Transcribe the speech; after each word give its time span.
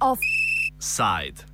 Offside. 0.00 1.44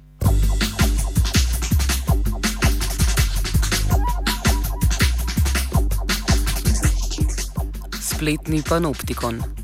Spletni 8.00 8.62
panoptikon. 8.62 9.63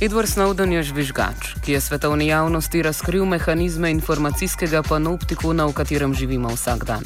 Edward 0.00 0.32
Snowden 0.32 0.72
je 0.72 0.82
žvižgač, 0.82 1.60
ki 1.60 1.72
je 1.72 1.80
svetovni 1.80 2.32
javnosti 2.32 2.82
razkril 2.82 3.26
mehanizme 3.28 3.90
informacijskega 3.92 4.80
panoptikona, 4.82 5.66
v 5.68 5.76
katerem 5.76 6.14
živimo 6.16 6.48
vsak 6.48 6.84
dan. 6.88 7.04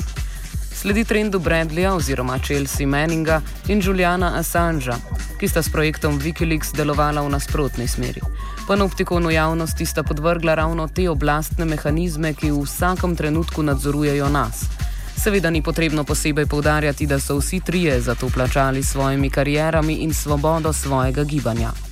Sledi 0.70 1.02
trendu 1.02 1.40
Bradleya 1.42 1.94
oziroma 1.98 2.38
Chelsea 2.38 2.86
Manninga 2.86 3.40
in 3.66 3.82
Juliana 3.82 4.38
Assangea, 4.38 4.94
ki 5.40 5.48
sta 5.48 5.62
s 5.62 5.74
projektom 5.74 6.20
Wikileaks 6.22 6.70
delovala 6.70 7.26
v 7.26 7.34
nasprotni 7.34 7.88
smeri. 7.90 8.22
Panoptikon 8.70 9.26
v 9.26 9.34
javnosti 9.34 9.86
sta 9.86 10.06
podvrgla 10.06 10.54
ravno 10.54 10.86
te 10.86 11.10
oblastne 11.10 11.66
mehanizme, 11.66 12.30
ki 12.30 12.54
v 12.54 12.62
vsakem 12.62 13.18
trenutku 13.18 13.66
nadzorujejo 13.66 14.30
nas. 14.30 14.70
Seveda 15.18 15.50
ni 15.50 15.66
potrebno 15.66 16.06
posebej 16.06 16.46
povdarjati, 16.46 17.10
da 17.10 17.18
so 17.18 17.42
vsi 17.42 17.58
trije 17.58 17.98
za 18.00 18.14
to 18.14 18.30
plačali 18.30 18.86
s 18.86 18.94
svojimi 18.94 19.30
karierami 19.30 20.06
in 20.06 20.14
svobodo 20.14 20.70
svojega 20.72 21.24
gibanja. 21.26 21.83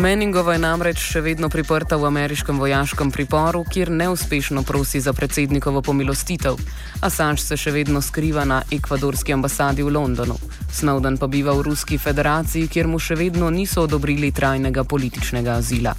Meningova 0.00 0.54
je 0.56 0.60
namreč 0.64 1.00
še 1.04 1.20
vedno 1.20 1.50
priprta 1.52 1.98
v 2.00 2.06
ameriškem 2.08 2.56
vojaškem 2.56 3.10
priporu, 3.12 3.66
kjer 3.68 3.90
neuspešno 3.92 4.62
prosi 4.64 4.96
za 5.04 5.12
predsednikovo 5.12 5.82
pomilostitev. 5.84 6.56
Assange 7.04 7.44
se 7.44 7.58
še 7.60 7.74
vedno 7.74 8.00
skriva 8.00 8.46
na 8.48 8.62
ekvadorski 8.72 9.36
ambasadi 9.36 9.84
v 9.84 9.92
Londonu. 9.92 10.38
Snowden 10.72 11.20
pa 11.20 11.28
biva 11.28 11.52
v 11.52 11.68
Ruski 11.68 12.00
federaciji, 12.00 12.72
kjer 12.72 12.88
mu 12.88 12.96
še 12.96 13.18
vedno 13.20 13.52
niso 13.52 13.84
odobrili 13.84 14.32
trajnega 14.32 14.88
političnega 14.88 15.60
azila. 15.60 15.92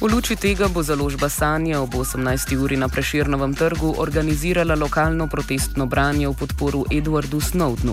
V 0.00 0.08
luči 0.08 0.32
tega 0.32 0.64
bo 0.72 0.80
založba 0.80 1.28
Sanja 1.28 1.84
ob 1.84 1.92
18. 1.92 2.56
uri 2.56 2.76
na 2.80 2.88
Preširnovem 2.88 3.52
trgu 3.52 4.00
organizirala 4.00 4.72
lokalno 4.72 5.28
protestno 5.28 5.84
branje 5.84 6.24
v 6.24 6.32
podporu 6.40 6.88
Edwardu 6.88 7.36
Snowdnu. 7.36 7.92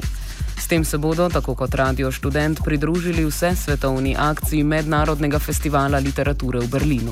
S 0.55 0.71
tem 0.71 0.87
se 0.87 0.95
bodo, 0.97 1.27
tako 1.27 1.55
kot 1.55 1.75
Radio 1.75 2.07
Student, 2.11 2.63
pridružili 2.63 3.27
vse 3.27 3.51
svetovni 3.55 4.15
akciji 4.15 4.63
Mednarodnega 4.63 5.39
festivala 5.39 5.99
literature 5.99 6.63
v 6.63 6.71
Berlinu. 6.71 7.11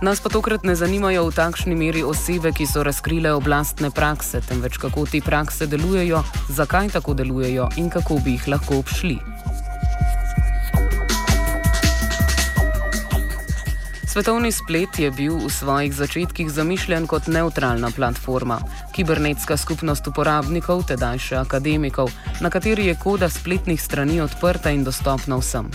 Nas 0.00 0.20
pa 0.24 0.32
tokrat 0.32 0.64
ne 0.64 0.72
zanimajo 0.72 1.28
v 1.28 1.34
takšni 1.36 1.74
meri 1.76 2.00
osebe, 2.00 2.54
ki 2.56 2.64
so 2.64 2.80
razkrile 2.80 3.34
oblastne 3.36 3.90
prakse, 3.90 4.40
temveč 4.40 4.78
kako 4.80 5.04
te 5.04 5.20
prakse 5.20 5.66
delujejo, 5.66 6.22
zakaj 6.48 6.96
tako 6.96 7.12
delujejo 7.18 7.68
in 7.76 7.90
kako 7.90 8.22
bi 8.24 8.38
jih 8.38 8.48
lahko 8.48 8.78
obšli. 8.78 9.37
Svetovni 14.18 14.50
splet 14.52 14.98
je 14.98 15.10
bil 15.14 15.38
v 15.38 15.46
svojih 15.46 15.94
začetkih 15.94 16.50
zamišljen 16.50 17.06
kot 17.06 17.30
neutralna 17.30 17.86
platforma, 17.94 18.58
kibernetska 18.90 19.54
skupnost 19.54 20.10
uporabnikov, 20.10 20.82
tedaj 20.90 21.20
še 21.22 21.36
akademikov, 21.38 22.10
na 22.42 22.50
kateri 22.50 22.88
je 22.90 22.96
koda 22.98 23.28
spletnih 23.30 23.78
strani 23.78 24.18
odprta 24.18 24.74
in 24.74 24.82
dostopna 24.82 25.38
vsem. 25.38 25.70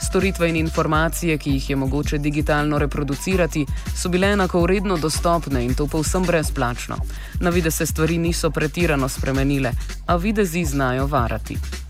Storitve 0.00 0.48
in 0.48 0.56
informacije, 0.56 1.36
ki 1.36 1.52
jih 1.58 1.70
je 1.70 1.76
mogoče 1.76 2.18
digitalno 2.18 2.80
reproducirati, 2.80 3.66
so 3.92 4.08
bile 4.08 4.32
enako 4.32 4.64
vredno 4.64 4.96
dostopne 4.96 5.60
in 5.60 5.76
to 5.76 5.84
povsem 5.84 6.24
brezplačno. 6.24 6.96
Na 7.44 7.52
vide 7.52 7.70
se 7.70 7.86
stvari 7.86 8.16
niso 8.16 8.50
pretirano 8.50 9.08
spremenile, 9.08 9.76
a 10.08 10.16
videzi 10.16 10.64
znajo 10.64 11.06
varati. 11.12 11.81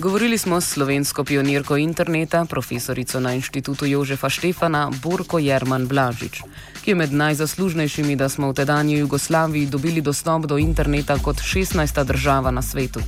Govorili 0.00 0.38
smo 0.38 0.60
s 0.60 0.68
slovensko 0.68 1.24
pionirko 1.24 1.76
interneta, 1.76 2.44
profesorico 2.44 3.20
na 3.20 3.34
inštitutu 3.34 3.86
Jožefa 3.86 4.28
Štefana, 4.28 4.90
Borko 5.02 5.38
Jerman 5.38 5.88
Blažič, 5.88 6.40
ki 6.84 6.90
je 6.90 6.94
med 6.94 7.12
najzaslužnejšimi, 7.12 8.16
da 8.16 8.28
smo 8.28 8.48
v 8.48 8.54
tedanji 8.54 8.96
Jugoslaviji 8.98 9.66
dobili 9.66 10.00
dostop 10.00 10.46
do 10.46 10.58
interneta 10.58 11.18
kot 11.18 11.36
16. 11.36 12.04
država 12.04 12.50
na 12.50 12.62
svetu. 12.62 13.00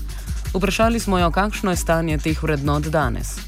Vprašali 0.54 1.00
smo 1.00 1.18
jo, 1.18 1.30
kakšno 1.30 1.70
je 1.70 1.76
stanje 1.76 2.18
teh 2.18 2.42
vrednot 2.42 2.82
danes. 2.82 3.40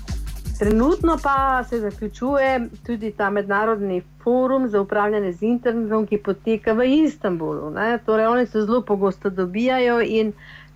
Trenutno 0.58 1.18
pa 1.22 1.64
se 1.68 1.80
zaključuje 1.80 2.68
tudi 2.86 3.10
ta 3.10 3.30
mednarodni 3.30 4.02
forum 4.22 4.68
za 4.68 4.80
upravljanje 4.80 5.32
z 5.32 5.42
internetom, 5.42 6.06
ki 6.06 6.18
poteka 6.18 6.72
v 6.72 6.86
Istanbulu. 7.04 7.70
Ne? 7.70 7.98
Torej, 8.06 8.26
oni 8.26 8.46
se 8.46 8.60
zelo 8.60 8.80
pogosto 8.80 9.30
dobijajo 9.30 10.00
in 10.00 10.32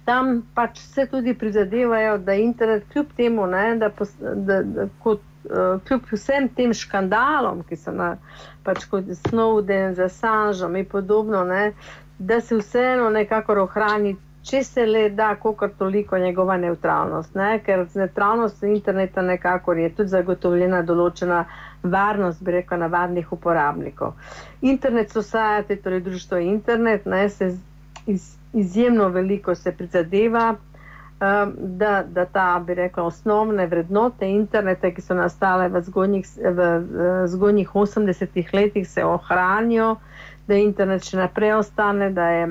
tam 0.08 0.28
pač 0.54 0.78
se 0.80 1.06
tudi 1.06 1.34
prizadevajo, 1.34 2.18
da 2.18 2.34
internet, 2.34 2.84
kljub 2.92 3.06
temu, 3.16 3.46
ne, 3.46 3.76
da, 3.76 3.90
da, 4.46 4.62
da 4.64 4.86
kot, 4.98 5.20
uh, 5.44 5.82
kljub 5.84 6.06
vsem 6.12 6.46
tem 6.56 6.72
škandalom, 6.74 7.60
ki 7.68 7.76
so 7.76 7.92
na, 7.92 8.14
pač 8.64 8.86
kot 8.88 9.10
Snowden, 9.20 9.92
za 9.94 10.08
Sanžom 10.08 10.78
in 10.80 10.86
podobno, 10.86 11.42
ne, 11.44 11.74
da 12.18 12.40
se 12.40 12.56
vseeno 12.56 13.10
nekako 13.10 13.58
ohrani, 13.62 14.14
če 14.42 14.62
se 14.64 14.86
le 14.86 15.04
da, 15.10 15.34
koliko 15.36 15.68
toliko 15.76 16.18
njegova 16.18 16.56
neutralnost. 16.56 17.36
Ne, 17.36 17.50
ker 17.60 17.84
z 17.84 18.00
neutralnostjo 18.00 18.72
interneta 18.72 19.22
nekako 19.22 19.76
je 19.76 19.92
tudi 19.92 20.14
zagotovljena 20.14 20.80
določena 20.82 21.42
varnost, 21.84 22.40
bi 22.42 22.56
rekel, 22.56 22.80
navadnih 22.80 23.28
uporabnikov. 23.32 24.16
Internet 24.64 25.12
Society, 25.12 25.76
torej 25.76 26.00
društvo 26.00 26.40
internet, 26.48 27.04
ne, 27.06 27.26
se 27.28 27.52
iz 28.08 28.37
izjemno 28.52 29.08
veliko 29.08 29.54
se 29.54 29.72
prizadeva, 29.72 30.54
um, 30.54 31.54
da, 31.58 32.04
da 32.08 32.24
ta, 32.24 32.62
bi 32.66 32.74
rekla, 32.74 33.04
osnovne 33.04 33.66
vrednote 33.66 34.28
interneta, 34.30 34.90
ki 34.90 35.02
so 35.02 35.14
nastale 35.14 35.68
v 35.68 35.82
zgodnjih, 35.82 36.26
v, 36.38 36.68
zgodnjih 37.26 37.74
80-ih 37.74 38.54
letih, 38.54 38.88
se 38.88 39.04
ohranijo, 39.04 39.96
da 40.48 40.56
internet 40.56 41.04
še 41.04 41.18
naprej 41.20 41.52
ostane, 41.58 42.10
da 42.10 42.28
je, 42.32 42.46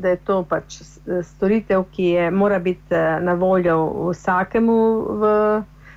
da 0.00 0.14
je 0.14 0.16
to 0.24 0.40
pač 0.48 0.78
storitev, 1.28 1.84
ki 1.92 2.06
je, 2.14 2.30
mora 2.30 2.58
biti 2.58 2.94
eh, 2.96 3.20
na 3.20 3.34
voljo 3.36 3.76
vsakemu 4.08 4.78
v, 5.20 5.32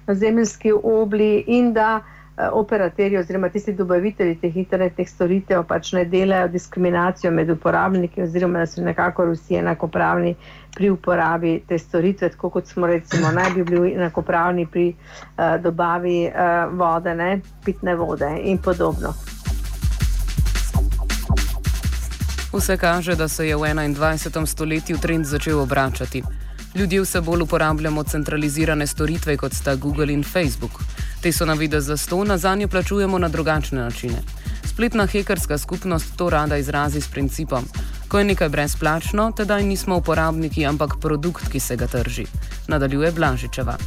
v 0.08 0.16
zemljski 0.16 0.76
obli 0.84 1.46
in 1.48 1.74
da. 1.74 2.02
Operaterji 2.38 3.18
oziroma 3.18 3.50
tisti 3.50 3.74
dobavitelji 3.74 4.36
teh 4.42 4.58
internetnih 4.58 5.10
storitev 5.10 5.64
pač 5.66 5.92
ne 5.98 6.04
delajo 6.06 6.48
diskriminacijo 6.54 7.32
med 7.32 7.50
uporabniki 7.50 8.22
oziroma 8.22 8.60
da 8.60 8.66
so 8.70 8.82
nekako 8.86 9.26
vsi 9.32 9.58
enakopravni 9.58 10.36
pri 10.76 10.90
uporabi 10.90 11.64
te 11.68 11.80
storitve, 11.80 12.30
tako 12.30 12.50
kot 12.50 12.68
smo 12.68 12.88
recimo 12.88 13.32
naj 13.32 13.52
bi 13.56 13.64
bili 13.64 13.94
enakopravni 13.94 14.68
pri 14.68 14.88
uh, 14.94 15.62
dobavi 15.62 16.28
uh, 16.28 16.78
vode, 16.78 17.16
ne, 17.16 17.40
pitne 17.66 17.96
vode 17.96 18.30
in 18.44 18.58
podobno. 18.58 19.14
Vse 22.54 22.78
kaže, 22.78 23.16
da 23.16 23.28
se 23.28 23.48
je 23.48 23.56
v 23.56 23.60
21. 23.60 24.46
stoletju 24.46 24.98
trend 24.98 25.26
začel 25.26 25.60
obračati. 25.60 26.24
Ljudje 26.78 27.02
vse 27.02 27.22
bolj 27.22 27.42
uporabljamo 27.42 28.04
centralizirane 28.04 28.88
storitve, 28.88 29.38
kot 29.38 29.54
sta 29.54 29.76
Google 29.76 30.14
in 30.14 30.24
Facebook. 30.24 30.72
Te 31.22 31.32
so 31.32 31.46
na 31.46 31.54
vide 31.54 31.82
za 31.82 31.98
sto, 31.98 32.24
na 32.24 32.38
zanje 32.38 32.68
plačujemo 32.68 33.18
na 33.18 33.28
drugačne 33.28 33.82
načine. 33.82 34.22
Spletna 34.66 35.06
hekerska 35.06 35.58
skupnost 35.58 36.18
to 36.18 36.30
rada 36.30 36.58
izrazi 36.58 37.02
s 37.02 37.08
principom: 37.08 37.66
ko 38.08 38.20
je 38.20 38.26
nekaj 38.26 38.50
brezplačno, 38.50 39.32
tedaj 39.32 39.64
nismo 39.64 39.98
uporabniki, 39.98 40.66
ampak 40.66 40.92
produkt, 41.02 41.50
ki 41.52 41.60
se 41.60 41.76
ga 41.76 41.88
trži. 41.88 42.26
Nadaljuje 42.68 43.12
Blažičeva. 43.12 43.78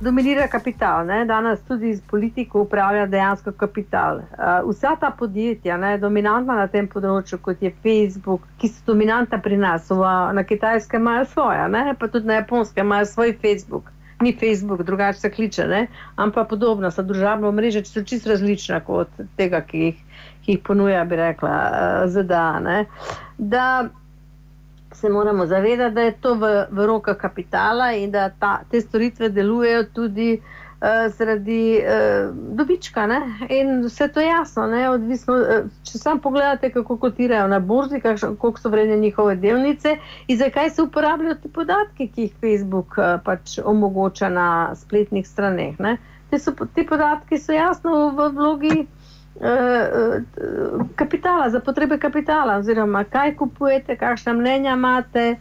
Dominira 0.00 0.46
kapital, 0.48 1.06
ne? 1.06 1.24
danes 1.26 1.60
tudi 1.66 1.94
z 1.94 2.02
politiko 2.06 2.60
upravlja 2.62 3.06
dejansko 3.10 3.52
kapital. 3.52 4.16
Uh, 4.16 4.70
vsa 4.70 4.94
ta 5.00 5.10
podjetja, 5.10 5.76
ne, 5.76 5.96
dominantna 5.98 6.54
na 6.60 6.66
tem 6.70 6.86
področju, 6.86 7.40
kot 7.42 7.62
je 7.66 7.72
Facebook, 7.82 8.46
ki 8.62 8.70
so 8.70 8.92
dominantna 8.92 9.40
pri 9.42 9.58
nas, 9.58 9.90
v, 9.90 10.14
na 10.38 10.46
kitajskem 10.46 11.02
imajo 11.02 11.26
svoje, 11.34 11.66
ne? 11.74 11.84
pa 11.98 12.08
tudi 12.08 12.30
na 12.30 12.38
japonskem 12.38 12.86
imajo 12.86 13.10
svoj 13.10 13.34
Facebook 13.42 13.90
ni 14.20 14.36
Facebook, 14.38 14.82
drugače 14.82 15.18
se 15.18 15.30
kliče, 15.30 15.66
ne? 15.66 15.86
ampak 16.16 16.48
podobno 16.48 16.90
so 16.90 17.02
družabno 17.02 17.52
mreže, 17.52 17.82
ki 17.82 17.90
so 17.90 18.02
čisto 18.02 18.30
različna 18.30 18.80
od 18.86 19.10
tega, 19.36 19.60
ki 19.66 19.78
jih, 19.78 20.00
ki 20.44 20.52
jih 20.56 20.62
ponuja, 20.66 21.04
bi 21.04 21.16
rekla, 21.16 21.50
uh, 21.50 22.10
ZDA. 22.10 22.60
Ne? 22.62 22.84
Da 23.38 23.88
se 25.00 25.08
moramo 25.08 25.46
zavedati, 25.46 25.94
da 25.94 26.02
je 26.02 26.12
to 26.20 26.34
v, 26.34 26.52
v 26.70 26.86
rokah 26.86 27.16
kapitala 27.16 27.92
in 27.92 28.10
da 28.10 28.30
ta, 28.30 28.60
te 28.70 28.80
storitve 28.80 29.28
delujejo 29.28 29.84
tudi 29.94 30.32
uh, 30.34 30.88
zaradi 31.14 31.78
uh, 31.78 32.34
dobička. 32.56 33.06
Ne? 33.06 33.20
In 33.48 33.84
vse 33.86 34.08
to 34.08 34.20
je 34.20 34.26
jasno, 34.26 34.66
Odvisno, 34.90 35.34
uh, 35.34 35.70
če 35.82 35.98
samo 35.98 36.20
pogledate, 36.20 36.72
kako 36.72 36.96
kotirajo 36.96 37.48
na 37.48 37.60
borzi, 37.60 38.00
kako 38.00 38.52
so 38.58 38.68
vredne 38.68 38.96
njihove 38.96 39.36
delnice 39.36 39.96
in 40.26 40.38
zakaj 40.38 40.70
se 40.70 40.82
uporabljajo 40.82 41.34
ti 41.34 41.48
podatki, 41.48 42.08
ki 42.08 42.22
jih 42.22 42.34
Facebook 42.40 42.98
uh, 42.98 43.20
pač 43.24 43.58
omogoča 43.64 44.28
na 44.28 44.74
spletnih 44.74 45.28
straneh. 45.28 45.76
Te, 46.30 46.38
so, 46.38 46.52
te 46.74 46.84
podatki 46.86 47.38
so 47.38 47.52
jasno 47.52 48.08
v 48.10 48.32
vlogi. 48.34 48.86
Kapitala, 50.96 51.50
za 51.50 51.60
potrebe 51.60 51.98
kapitala, 51.98 52.56
oziroma 52.56 53.04
kaj 53.04 53.36
kupujete, 53.36 53.96
kakšna 53.96 54.32
mnenja 54.32 54.72
imate, 54.72 55.36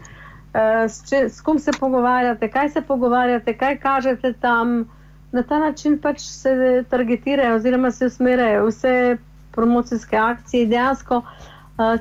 s, 0.88 1.02
če, 1.10 1.24
s 1.30 1.42
kom 1.42 1.60
se 1.60 1.72
pogovarjate, 1.72 2.50
kaj 2.50 2.70
se 2.70 2.82
pogovarjate, 2.82 3.54
kaj 3.54 3.78
kažete 3.78 4.34
tam, 4.34 4.86
na 5.32 5.44
ta 5.44 5.60
način 5.60 5.98
pač 5.98 6.22
se 6.22 6.54
targetirajo 6.90 7.56
oziroma 7.56 7.92
se 7.92 8.06
usmerjajo 8.06 8.68
vse 8.68 9.18
promocijske 9.52 10.18
akcije, 10.18 10.66
dejansko 10.68 11.22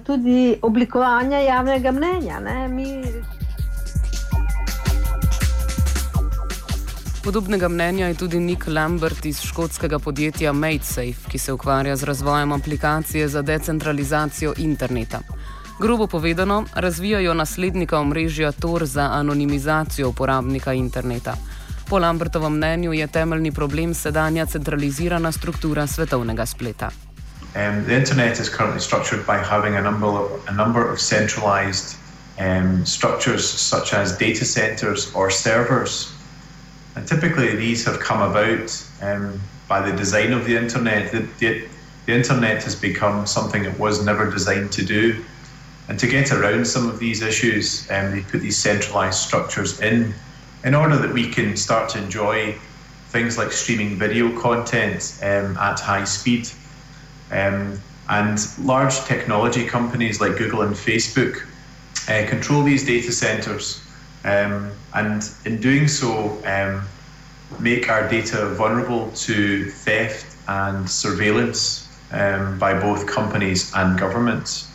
tudi 0.04 0.58
oblikovanje 0.62 1.44
javnega 1.44 1.92
mnenja. 1.92 2.40
Mi... 2.68 2.86
Podobnega 7.26 7.68
mnenja 7.68 8.06
je 8.06 8.14
tudi 8.14 8.40
Nick 8.40 8.66
Lambert 8.66 9.24
iz 9.26 9.40
škotskega 9.42 9.98
podjetja 9.98 10.52
MadeSafe, 10.52 11.26
ki 11.28 11.38
se 11.38 11.52
ukvarja 11.52 11.96
z 11.96 12.04
razvojem 12.04 12.52
aplikacije 12.52 13.28
za 13.28 13.42
decentralizacijo 13.42 14.52
interneta. 14.56 15.20
Grobo 15.80 16.06
povedano, 16.06 16.64
razvijajo 16.74 17.34
naslednika 17.34 17.98
omrežja 17.98 18.52
Tor 18.52 18.86
za 18.86 19.08
anonimizacijo 19.12 20.08
uporabnika 20.08 20.72
interneta. 20.72 21.34
Po 21.88 21.98
Lambertovem 21.98 22.52
mnenju 22.52 22.92
je 22.92 23.06
temeljni 23.06 23.52
problem 23.52 23.94
sedanja 23.94 24.46
centralizirana 24.46 25.32
struktura 25.32 25.86
svetovnega 25.86 26.46
spleta. 26.46 26.90
Um, 26.90 27.84
the 27.84 27.98
internet 27.98 28.40
is 28.40 28.48
currently 28.56 28.80
structured 28.80 29.26
by 29.26 29.42
having 29.50 29.76
a 29.76 29.82
number 29.82 30.08
of, 30.08 30.30
a 30.48 30.52
number 30.52 30.92
of 30.92 30.98
centralized 31.00 31.96
um, 32.38 32.86
structures, 32.86 33.44
such 33.44 33.94
as 33.94 34.18
data 34.18 34.44
centers 34.44 35.08
or 35.14 35.32
servers. 35.32 36.15
And 36.96 37.06
typically, 37.06 37.54
these 37.54 37.84
have 37.84 38.00
come 38.00 38.22
about 38.22 38.84
um, 39.02 39.40
by 39.68 39.88
the 39.88 39.96
design 39.96 40.32
of 40.32 40.46
the 40.46 40.56
internet. 40.56 41.12
The, 41.12 41.20
the, 41.38 41.68
the 42.06 42.14
internet 42.14 42.64
has 42.64 42.74
become 42.74 43.26
something 43.26 43.64
it 43.64 43.78
was 43.78 44.04
never 44.04 44.30
designed 44.30 44.72
to 44.72 44.84
do. 44.84 45.24
And 45.88 45.98
to 46.00 46.06
get 46.06 46.32
around 46.32 46.66
some 46.66 46.88
of 46.88 46.98
these 46.98 47.22
issues, 47.22 47.88
um, 47.90 48.12
they 48.12 48.22
put 48.22 48.40
these 48.40 48.56
centralized 48.56 49.18
structures 49.18 49.80
in 49.80 50.14
in 50.64 50.74
order 50.74 50.96
that 50.96 51.12
we 51.12 51.30
can 51.30 51.56
start 51.56 51.90
to 51.90 51.98
enjoy 51.98 52.56
things 53.10 53.38
like 53.38 53.52
streaming 53.52 53.96
video 53.96 54.36
content 54.40 55.16
um, 55.22 55.56
at 55.58 55.78
high 55.78 56.04
speed. 56.04 56.48
Um, 57.30 57.78
and 58.08 58.38
large 58.62 59.04
technology 59.04 59.66
companies 59.66 60.20
like 60.20 60.36
Google 60.36 60.62
and 60.62 60.74
Facebook 60.74 61.46
uh, 62.08 62.28
control 62.28 62.62
these 62.62 62.84
data 62.84 63.12
centers. 63.12 63.82
Um, 64.24 64.72
and 64.96 65.30
in 65.44 65.60
doing 65.60 65.88
so, 65.88 66.42
um, 66.44 66.82
make 67.60 67.88
our 67.90 68.08
data 68.08 68.46
vulnerable 68.54 69.10
to 69.10 69.66
theft 69.66 70.36
and 70.48 70.88
surveillance 70.88 71.86
um, 72.12 72.58
by 72.58 72.72
both 72.78 73.06
companies 73.06 73.72
and 73.74 73.98
governments. 73.98 74.68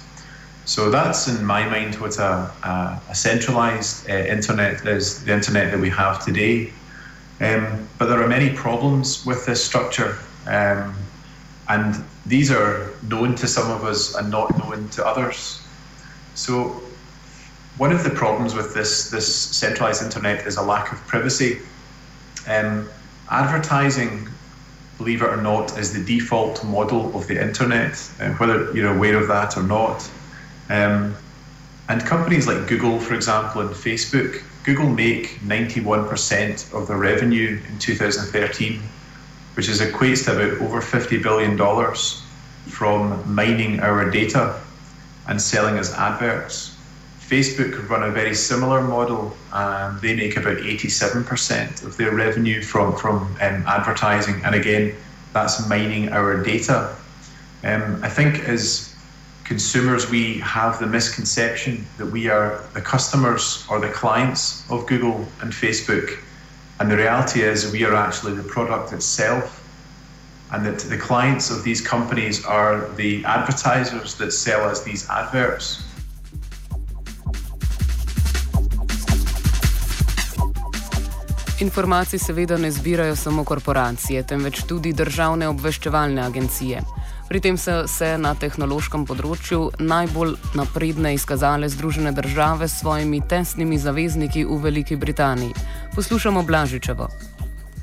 So 0.66 0.92
that's 0.92 1.28
in 1.28 1.44
my 1.44 1.68
mind 1.68 1.96
what 1.96 2.18
a, 2.20 2.52
a, 2.64 3.02
a 3.10 3.16
centralized 3.16 4.10
uh, 4.10 4.14
internet 4.14 4.86
is 4.86 5.24
the 5.26 5.34
internet 5.34 5.72
that 5.72 5.80
we 5.80 5.90
have 5.90 6.24
today. 6.24 6.72
Um, 7.40 7.90
but 7.98 8.06
there 8.06 8.22
are 8.22 8.28
many 8.28 8.52
problems 8.52 9.26
with 9.26 9.48
this 9.48 9.64
structure, 9.64 10.20
um, 10.46 10.94
and 11.68 11.96
these 12.28 12.52
are 12.52 12.92
known 13.10 13.34
to 13.36 13.48
some 13.48 13.72
of 13.72 13.84
us 13.84 14.14
and 14.14 14.30
not 14.30 14.56
known 14.60 14.88
to 14.90 15.06
others. 15.06 15.60
So, 16.36 16.84
one 17.78 17.92
of 17.92 18.04
the 18.04 18.10
problems 18.10 18.54
with 18.54 18.74
this 18.74 19.10
this 19.10 19.34
centralized 19.34 20.04
internet 20.04 20.46
is 20.46 20.58
a 20.58 20.62
lack 20.62 20.92
of 20.92 21.00
privacy. 21.08 21.60
Um, 22.48 22.90
advertising, 23.30 24.28
believe 24.98 25.22
it 25.22 25.30
or 25.30 25.42
not, 25.42 25.78
is 25.78 25.94
the 25.94 26.04
default 26.04 26.64
model 26.64 27.16
of 27.16 27.28
the 27.28 27.42
internet, 27.42 27.94
uh, 28.20 28.30
whether 28.34 28.72
you're 28.74 28.94
aware 28.94 29.18
of 29.18 29.28
that 29.30 29.58
or 29.58 29.64
not. 29.64 30.10
Um, 30.70 31.16
and 31.90 32.06
companies 32.06 32.48
like 32.48 32.68
Google, 32.68 33.00
for 33.00 33.16
example, 33.16 33.62
and 33.62 33.72
Facebook, 33.72 34.44
Google 34.64 34.90
make 34.90 35.40
91% 35.42 36.74
of 36.74 36.88
their 36.88 36.98
revenue 36.98 37.60
in 37.68 37.80
2013, 37.80 38.80
which 39.56 39.68
is 39.68 39.82
equates 39.82 40.26
to 40.26 40.32
about 40.32 40.62
over 40.62 40.82
$50 40.82 41.22
billion 41.22 41.58
from 42.70 43.34
mining 43.34 43.80
our 43.80 44.10
data 44.10 44.62
and 45.28 45.42
selling 45.42 45.78
as 45.78 45.94
adverts. 45.94 46.71
Facebook 47.32 47.88
run 47.88 48.04
a 48.04 48.12
very 48.12 48.36
similar 48.36 48.82
model. 48.82 49.34
and 49.54 50.02
they 50.02 50.14
make 50.14 50.36
about 50.36 50.58
87% 50.58 51.86
of 51.86 51.96
their 51.96 52.12
revenue 52.12 52.62
from, 52.62 52.94
from 52.98 53.24
um, 53.40 53.64
advertising. 53.68 54.42
And 54.44 54.54
again, 54.54 54.94
that's 55.32 55.66
mining 55.70 56.10
our 56.10 56.44
data. 56.44 56.94
Um, 57.64 58.02
I 58.04 58.10
think 58.10 58.50
as 58.50 58.94
consumers, 59.46 60.10
we 60.10 60.40
have 60.40 60.80
the 60.80 60.88
misconception 60.88 61.88
that 61.98 62.08
we 62.08 62.28
are 62.28 62.66
the 62.74 62.82
customers 62.82 63.66
or 63.70 63.80
the 63.80 63.90
clients 63.90 64.70
of 64.70 64.86
Google 64.86 65.26
and 65.40 65.54
Facebook. 65.54 66.20
And 66.82 66.92
the 66.92 66.98
reality 66.98 67.44
is, 67.44 67.72
we 67.72 67.86
are 67.86 67.96
actually 67.96 68.34
the 68.34 68.44
product 68.44 68.92
itself. 68.92 69.58
And 70.52 70.66
that 70.66 70.80
the 70.80 70.98
clients 70.98 71.50
of 71.50 71.64
these 71.64 71.80
companies 71.80 72.44
are 72.44 72.90
the 72.96 73.24
advertisers 73.24 74.16
that 74.16 74.34
sell 74.34 74.68
us 74.68 74.84
these 74.84 75.10
adverts. 75.10 75.82
Informacije 81.62 82.20
seveda 82.20 82.58
ne 82.58 82.72
zbirajo 82.72 83.16
samo 83.16 83.44
korporacije, 83.44 84.24
temveč 84.24 84.64
tudi 84.64 84.94
državne 84.94 85.48
obveščevalne 85.48 86.22
agencije. 86.22 86.80
Pri 87.30 87.40
tem 87.40 87.58
so 87.58 87.84
se 87.88 88.08
na 88.18 88.32
tehnološkem 88.34 89.04
področju 89.06 89.68
najbolj 89.78 90.34
napredne 90.58 91.12
izkazale 91.14 91.70
Združene 91.70 92.16
države 92.18 92.66
s 92.68 92.80
svojimi 92.80 93.20
tesnimi 93.30 93.78
zavezniki 93.78 94.42
v 94.46 94.58
Veliki 94.64 94.98
Britaniji. 95.04 95.54
Poslušamo 95.96 96.44
Blažičevo. 96.50 97.08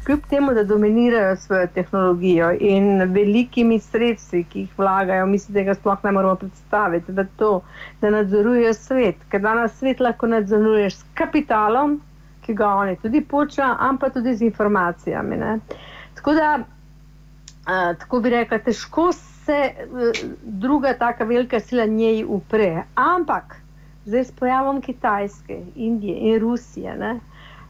Kljub 0.09 0.27
temu, 0.27 0.55
da 0.59 0.65
dominirajo 0.65 1.37
svojo 1.37 1.71
tehnologijo 1.75 2.51
in 2.59 3.07
velikimi 3.15 3.79
sredstvi, 3.79 4.43
ki 4.51 4.67
jih 4.67 4.75
vlagajo, 4.79 5.27
mislim, 5.27 5.55
da 5.55 5.67
ga 5.71 5.79
sploh 5.79 6.03
ne 6.05 6.13
moramo 6.19 6.35
predstaviti, 6.43 7.13
da 7.13 7.29
to, 7.37 7.61
da 8.01 8.11
nadzorujejo 8.11 8.75
svet, 8.75 9.23
ker 9.31 9.47
danes 9.47 9.79
svet 9.79 10.01
lahko 10.01 10.27
nadzoruješ 10.35 10.99
s 10.99 11.11
kapitalom, 11.15 12.01
ki 12.49 12.55
ga 12.57 12.69
oni 12.81 12.97
tudi 12.97 13.21
počnejo, 13.21 13.77
ampak 13.79 14.15
tudi 14.15 14.33
z 14.35 14.47
informacijami. 14.49 15.37
Ne? 15.37 15.59
Tako 16.17 16.33
da, 16.35 16.47
uh, 16.59 17.93
tako 18.01 18.21
bi 18.25 18.31
rekla, 18.33 18.59
težko 18.59 19.11
se 19.13 19.59
eh, 19.75 20.23
druga 20.43 20.95
tako 20.97 21.25
velika 21.29 21.61
sila 21.61 21.85
njej 21.87 22.25
upre. 22.25 22.83
Ampak 22.95 23.59
zdaj 24.05 24.25
s 24.25 24.33
pojavom 24.33 24.81
Kitajske, 24.81 25.61
Indije 25.77 26.17
in 26.19 26.41
Rusije, 26.41 26.97
ne, 26.97 27.13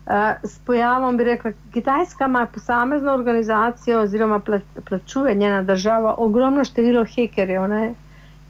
uh, 0.06 0.12
s 0.46 0.58
pojavom 0.58 1.16
bi 1.16 1.24
rekla, 1.24 1.52
Kitajska 1.72 2.30
ima 2.30 2.46
posamezno 2.46 3.12
organizacijo 3.12 4.00
oziroma 4.00 4.40
plačuje 4.84 5.34
njena 5.34 5.62
država 5.62 6.14
ogromno 6.18 6.64
število 6.64 7.04
hekerjev. 7.04 7.68
Ne, 7.68 7.94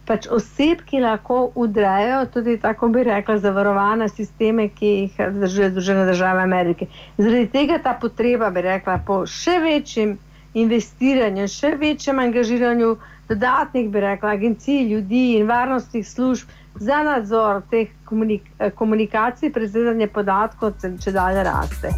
Pač 0.09 0.25
oseb, 0.33 0.81
ki 0.89 1.03
lahko 1.05 1.51
udrejo 1.55 2.23
tudi 2.33 2.57
tako 2.61 2.89
bi 2.89 3.03
rekla, 3.05 3.37
zavarovane 3.45 4.09
sisteme, 4.09 4.71
ki 4.73 4.93
jih 4.95 5.19
zdržuje 5.35 5.71
Združene 5.71 6.07
države 6.09 6.43
Amerike. 6.43 6.89
Zaradi 7.19 7.51
tega 7.53 7.77
ta 7.85 7.93
potreba, 8.01 8.49
bi 8.51 8.65
rekla, 8.65 8.99
po 9.07 9.27
še 9.29 9.59
večjem 9.61 10.17
investiranju, 10.57 11.45
še 11.53 11.75
večjem 11.77 12.25
angažiranju 12.25 12.97
dodatnih, 13.29 13.91
bi 13.93 14.01
rekla, 14.01 14.33
agencij, 14.39 14.89
ljudi 14.89 15.37
in 15.37 15.47
varnostnih 15.49 16.09
služb 16.09 16.49
za 16.81 17.03
nadzor 17.03 17.63
teh 17.71 17.93
komunik 18.09 18.49
komunikacij, 18.75 19.53
preziranje 19.53 20.09
podatkov, 20.09 20.79
če 20.81 21.13
dalje 21.13 21.45
raste. 21.45 21.93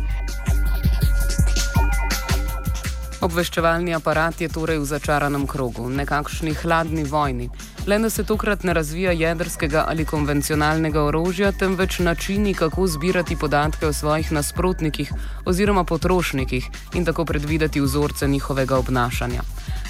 Obveščevalni 3.21 3.93
aparat 3.93 4.41
je 4.41 4.49
torej 4.49 4.79
v 4.81 4.87
začaranem 4.89 5.45
krogu, 5.47 5.91
nekakšni 5.93 6.55
hladni 6.63 7.05
vojni. 7.05 7.51
Le 7.87 7.99
da 7.99 8.11
se 8.11 8.25
tokrat 8.25 8.63
ne 8.63 8.73
razvija 8.75 9.13
jedrskega 9.13 9.85
ali 9.89 10.05
konvencionalnega 10.05 11.03
orožja, 11.03 11.53
temveč 11.53 11.99
načini, 11.99 12.55
kako 12.55 12.87
zbirati 12.87 13.37
podatke 13.37 13.87
o 13.87 13.93
svojih 13.93 14.33
nasprotnikih 14.33 15.13
oziroma 15.45 15.85
potrošnikih 15.85 16.69
in 16.95 17.05
tako 17.05 17.25
predvideti 17.25 17.81
vzorce 17.81 18.29
njihovega 18.29 18.77
obnašanja. 18.77 19.43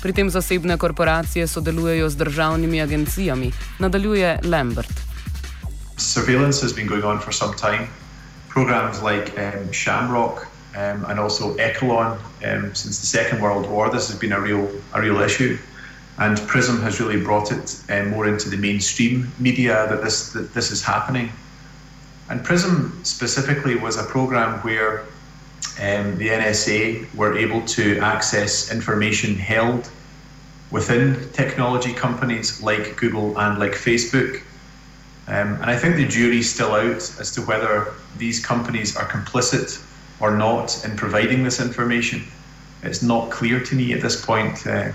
Pri 0.02 0.12
tem 0.12 0.30
zasebne 0.30 0.78
korporacije 0.78 1.46
sodelujejo 1.46 2.08
z 2.10 2.16
državnimi 2.16 2.82
agencijami, 2.82 3.52
nadaljuje 3.78 4.38
Lambert. 4.44 5.10
Surveillance 5.96 6.62
has 6.62 6.74
been 6.74 6.88
going 6.88 7.04
on 7.04 7.18
for 7.20 7.34
some 7.34 7.52
time. 7.56 7.88
Programs 8.48 9.02
like 9.02 9.32
um, 9.36 9.72
Shamrock 9.72 10.46
um, 10.74 11.04
and 11.08 11.20
also 11.20 11.54
Echelon. 11.58 12.18
Um, 12.44 12.74
since 12.74 13.00
the 13.00 13.06
Second 13.06 13.42
World 13.42 13.66
War, 13.66 13.90
this 13.90 14.08
has 14.08 14.18
been 14.20 14.32
a 14.32 14.40
real 14.40 14.68
a 14.92 15.00
real 15.00 15.20
issue, 15.24 15.58
and 16.20 16.38
Prism 16.46 16.82
has 16.82 17.00
really 17.00 17.20
brought 17.20 17.50
it 17.50 17.82
um, 17.88 18.10
more 18.10 18.28
into 18.28 18.50
the 18.50 18.56
mainstream 18.58 19.32
media 19.38 19.86
that 19.88 20.02
this 20.02 20.32
that 20.32 20.52
this 20.52 20.70
is 20.70 20.82
happening. 20.82 21.32
And 22.28 22.44
Prism 22.44 23.00
specifically 23.02 23.74
was 23.74 23.96
a 23.96 24.04
program 24.04 24.60
where 24.60 25.00
um, 25.80 26.16
the 26.18 26.28
NSA 26.28 27.12
were 27.14 27.36
able 27.36 27.64
to 27.68 27.98
access 28.00 28.70
information 28.70 29.34
held 29.34 29.88
within 30.70 31.28
technology 31.32 31.94
companies 31.94 32.62
like 32.62 32.96
Google 32.96 33.36
and 33.38 33.58
like 33.58 33.72
Facebook. 33.72 34.42
Um, 35.26 35.54
and 35.54 35.64
I 35.64 35.76
think 35.76 35.96
the 35.96 36.06
jury's 36.06 36.52
still 36.52 36.72
out 36.74 37.02
as 37.18 37.32
to 37.34 37.40
whether 37.42 37.94
these 38.18 38.44
companies 38.44 38.94
are 38.96 39.08
complicit 39.08 39.82
or 40.20 40.36
not 40.36 40.84
in 40.84 40.96
providing 40.96 41.44
this 41.44 41.60
information. 41.60 42.24
It's 42.82 43.02
not 43.02 43.30
clear 43.30 43.60
to 43.60 43.74
me 43.74 43.94
at 43.94 44.02
this 44.02 44.24
point 44.24 44.66
uh, 44.66 44.92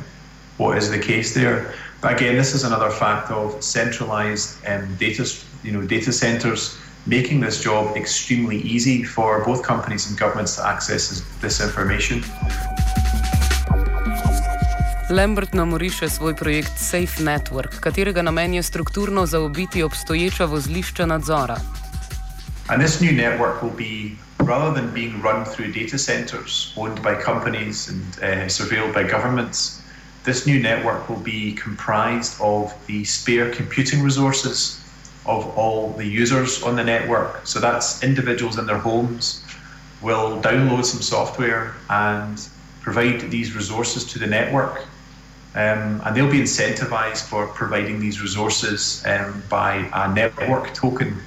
what 0.57 0.77
is 0.77 0.89
the 0.89 0.99
case 0.99 1.33
there. 1.33 1.73
But 2.01 2.13
again, 2.13 2.35
this 2.35 2.53
is 2.53 2.63
another 2.63 2.89
fact 2.89 3.31
of 3.31 3.63
centralized 3.63 4.57
um, 4.67 4.95
data, 4.95 5.23
you 5.63 5.71
know, 5.71 5.81
data 5.81 6.11
centers 6.11 6.77
making 7.05 7.39
this 7.39 7.61
job 7.61 7.95
extremely 7.95 8.57
easy 8.57 9.03
for 9.03 9.43
both 9.45 9.63
companies 9.63 10.09
and 10.09 10.19
governments 10.19 10.55
to 10.55 10.67
access 10.67 11.23
this 11.41 11.59
information. 11.61 12.23
Lambert 15.09 15.53
nam 15.53 15.73
oriše 15.73 16.09
svoj 16.09 16.35
projekt 16.35 16.71
Safe 16.77 17.23
Network, 17.23 17.79
katerega 17.79 18.21
namen 18.21 18.53
je 18.53 18.63
strukturno 18.63 19.25
zaobiti 19.25 19.83
obstoječa 19.83 20.45
vozlišča 20.45 21.05
nadzora. 21.05 21.57
And 22.67 22.81
this 22.81 23.01
new 23.01 23.11
network 23.11 23.61
will 23.61 23.75
be, 23.77 24.17
rather 24.39 24.81
than 24.81 24.93
being 24.93 25.21
run 25.21 25.45
through 25.45 25.71
data 25.73 25.97
centers 25.97 26.73
owned 26.75 27.01
by 27.03 27.13
companies 27.25 27.89
and 27.89 28.01
uh, 28.01 28.49
surveilled 28.49 28.93
by 28.93 29.03
governments, 29.11 29.84
this 30.25 30.45
new 30.45 30.59
network 30.59 31.07
will 31.07 31.19
be 31.19 31.53
comprised 31.53 32.39
of 32.41 32.73
the 32.87 33.03
spare 33.03 33.51
computing 33.51 34.01
resources 34.01 34.81
of 35.25 35.57
all 35.57 35.91
the 35.93 36.05
users 36.05 36.61
on 36.63 36.75
the 36.75 36.83
network. 36.83 37.45
So 37.47 37.59
that's 37.59 38.03
individuals 38.03 38.57
in 38.57 38.65
their 38.65 38.77
homes 38.77 39.43
will 40.01 40.41
download 40.41 40.85
some 40.85 41.01
software 41.01 41.73
and 41.89 42.39
provide 42.81 43.21
these 43.31 43.55
resources 43.55 44.05
to 44.05 44.19
the 44.19 44.27
network. 44.27 44.81
Um, 45.55 46.01
and 46.05 46.15
they'll 46.15 46.29
be 46.29 46.41
incentivized 46.41 47.23
for 47.23 47.47
providing 47.47 47.99
these 47.99 48.21
resources 48.21 49.03
um, 49.05 49.41
by 49.49 49.89
a 49.93 50.13
network 50.13 50.73
token, 50.73 51.17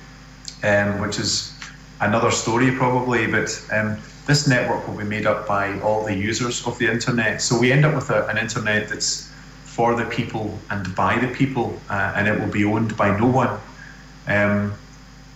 um, 0.63 1.01
which 1.01 1.19
is 1.19 1.53
another 2.01 2.31
story 2.31 2.71
probably. 2.73 3.27
But 3.27 3.49
um, 3.73 3.97
this 4.29 4.47
network 4.47 4.87
will 4.87 4.95
be 4.95 5.05
made 5.05 5.25
up 5.25 5.49
by 5.49 5.81
all 5.81 6.05
the 6.05 6.15
users 6.15 6.65
of 6.67 6.79
the 6.79 6.87
internet. 6.87 7.41
So 7.41 7.59
we 7.59 7.73
end 7.73 7.87
up 7.87 7.95
with 7.95 8.11
a, 8.11 8.27
an 8.27 8.37
internet 8.37 8.91
that's 8.91 9.33
for 9.65 9.97
the 9.97 10.05
people 10.05 10.59
and 10.69 10.95
by 10.95 11.19
the 11.19 11.29
people, 11.29 11.81
uh, 11.89 12.13
and 12.15 12.29
it 12.29 12.39
will 12.39 12.53
be 12.53 12.63
owned 12.67 12.95
by 12.95 13.19
no 13.19 13.27
one. 13.27 13.59
Um, 14.27 14.75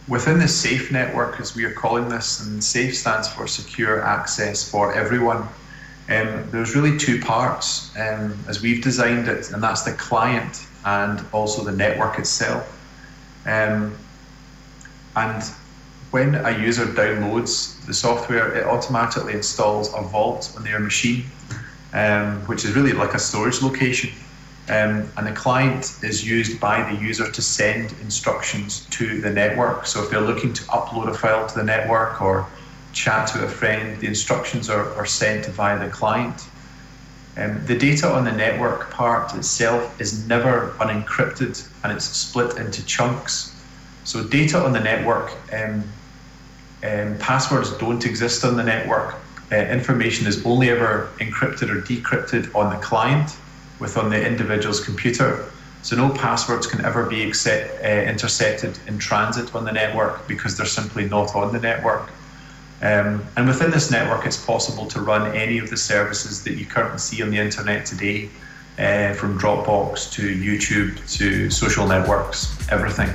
within 0.09 0.39
the 0.39 0.47
SAFE 0.47 0.93
network, 0.93 1.41
as 1.41 1.57
we 1.57 1.65
are 1.65 1.73
calling 1.73 2.11
this, 2.11 2.45
and 2.45 2.63
SAFE 2.63 2.95
stands 2.95 3.29
for 3.33 3.47
Secure 3.47 4.03
Access 4.03 4.71
for 4.71 4.93
Everyone, 4.93 5.49
um, 6.11 6.51
there's 6.51 6.77
really 6.77 6.99
two 6.99 7.19
parts 7.19 7.97
um, 7.97 8.39
as 8.47 8.61
we've 8.61 8.83
designed 8.83 9.27
it, 9.27 9.53
and 9.53 9.63
that's 9.63 9.83
the 9.83 9.93
client 9.93 10.67
and 10.85 11.25
also 11.33 11.65
the 11.65 11.73
network 11.73 12.19
itself. 12.19 12.69
Um, 13.47 13.97
and 15.17 15.43
when 16.13 16.35
a 16.35 16.59
user 16.59 16.85
downloads 16.85 17.85
the 17.87 17.95
software, 17.95 18.55
it 18.55 18.67
automatically 18.67 19.33
installs 19.33 19.93
a 19.95 20.03
vault 20.03 20.53
on 20.57 20.63
their 20.63 20.79
machine, 20.79 21.25
um, 21.95 22.41
which 22.43 22.67
is 22.67 22.77
really 22.77 22.93
like 22.93 23.15
a 23.15 23.19
storage 23.19 23.63
location. 23.63 24.11
Um, 24.69 25.11
and 25.17 25.27
the 25.27 25.33
client 25.33 25.97
is 26.03 26.25
used 26.25 26.61
by 26.61 26.93
the 26.93 27.01
user 27.01 27.31
to 27.31 27.43
send 27.43 27.93
instructions 28.03 28.87
to 28.91 29.23
the 29.23 29.31
network. 29.31 29.87
So 29.87 30.05
if 30.05 30.11
they're 30.11 30.21
looking 30.21 30.53
to 30.53 30.63
upload 30.65 31.09
a 31.09 31.15
file 31.15 31.49
to 31.49 31.55
the 31.55 31.65
network 31.65 32.21
or 32.21 32.47
chat 32.93 33.29
to 33.29 33.45
a 33.45 33.49
friend, 33.49 33.99
the 33.99 34.07
instructions 34.07 34.69
are, 34.69 34.95
are 34.95 35.07
sent 35.07 35.47
via 35.47 35.79
the 35.79 35.91
client. 35.91 36.45
Um, 37.39 37.65
the 37.65 37.77
data 37.77 38.07
on 38.07 38.25
the 38.25 38.33
network 38.33 38.91
part 38.91 39.35
itself 39.35 39.99
is 39.99 40.29
never 40.29 40.75
unencrypted 40.79 41.67
and 41.83 41.91
it's 41.91 42.05
split 42.05 42.59
into 42.59 42.85
chunks. 42.85 43.57
So 44.05 44.23
data 44.23 44.63
on 44.63 44.75
the 44.75 44.81
network, 44.81 45.33
um, 45.53 45.85
um, 46.85 47.17
passwords 47.19 47.71
don't 47.79 48.05
exist 48.05 48.45
on 48.45 48.57
the 48.57 48.63
network. 48.63 49.15
Uh, 49.51 49.57
information 49.57 50.27
is 50.27 50.45
only 50.47 50.71
ever 50.71 51.11
encrypted 51.21 51.69
or 51.69 51.81
decrypted 51.83 52.55
on 52.55 52.75
the 52.75 52.83
client 52.83 53.37
within 53.79 54.09
the 54.09 54.27
individual's 54.27 54.83
computer. 54.85 55.45
So 55.83 55.97
no 55.97 56.11
passwords 56.11 56.67
can 56.67 56.85
ever 56.85 57.07
be 57.07 57.23
accept, 57.25 57.83
uh, 57.85 57.87
intercepted 57.87 58.79
in 58.87 58.99
transit 58.99 59.55
on 59.55 59.65
the 59.65 59.73
network 59.73 60.27
because 60.29 60.57
they're 60.57 60.67
simply 60.67 61.09
not 61.09 61.35
on 61.35 61.53
the 61.53 61.61
network. 61.61 62.09
Um, 62.81 63.25
and 63.37 63.47
within 63.47 63.71
this 63.71 63.91
network, 63.91 64.27
it's 64.27 64.45
possible 64.45 64.87
to 64.87 65.01
run 65.01 65.37
any 65.37 65.59
of 65.59 65.71
the 65.71 65.77
services 65.77 66.43
that 66.45 66.55
you 66.55 66.67
currently 66.67 66.99
see 66.99 67.23
on 67.23 67.31
the 67.31 67.39
internet 67.39 67.87
today, 67.87 68.29
uh, 68.79 69.13
from 69.15 69.39
Dropbox 69.39 70.13
to 70.13 70.23
YouTube 70.23 70.97
to 71.19 71.51
social 71.51 71.87
networks, 71.87 72.57
everything. 72.71 73.11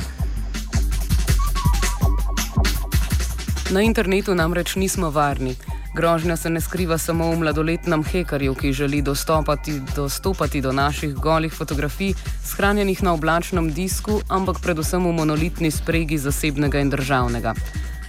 Na 3.67 3.81
internetu 3.81 4.31
namreč 4.36 4.75
nismo 4.75 5.09
varni. 5.12 5.55
Grožnja 5.95 6.38
se 6.38 6.50
ne 6.50 6.62
skriva 6.62 6.97
samo 6.97 7.31
v 7.31 7.39
mladoletnem 7.39 8.03
hekerju, 8.03 8.53
ki 8.55 8.71
želi 8.74 9.01
dostopati, 9.01 9.81
dostopati 9.95 10.62
do 10.62 10.71
naših 10.71 11.13
golih 11.13 11.53
fotografij, 11.53 12.13
shranjenih 12.43 13.03
na 13.03 13.13
oblačnem 13.13 13.67
disku, 13.74 14.21
ampak 14.29 14.62
predvsem 14.63 15.03
v 15.03 15.12
monolitni 15.12 15.71
spregi 15.71 16.17
zasebnega 16.17 16.79
in 16.79 16.89
državnega. 16.89 17.53